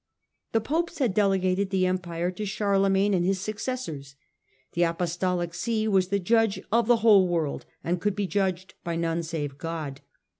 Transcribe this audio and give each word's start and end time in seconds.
The 0.53 0.61
Popes 0.61 0.97
had 0.97 1.13
delegated 1.13 1.69
the 1.69 1.85
Empire 1.85 2.31
to 2.31 2.43
Charle 2.47 2.89
magne 2.89 3.13
and 3.15 3.23
his 3.23 3.39
successors. 3.39 4.15
The 4.73 4.81
Apostolic 4.81 5.53
See 5.53 5.87
was 5.87 6.07
the 6.07 6.17
judge 6.17 6.59
of 6.71 6.87
the 6.87 6.97
whole 7.05 7.27
world 7.27 7.67
and 7.83 8.01
could 8.01 8.15
be 8.15 8.25
judged 8.25 8.73
by 8.83 8.95
none 8.95 9.21
save 9.21 9.59
God. 9.59 10.01